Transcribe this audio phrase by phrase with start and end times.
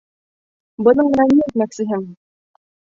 [0.87, 2.11] Бының менән ни әйтмәксеһең?